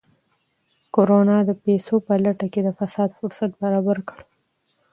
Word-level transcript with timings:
کرونا 0.95 1.37
د 1.49 1.51
پیسو 1.63 1.95
په 2.05 2.13
لټه 2.23 2.47
کې 2.53 2.61
د 2.63 2.69
فساد 2.79 3.09
فرصت 3.19 3.51
برابر 3.63 3.97
کړی. 4.07 4.23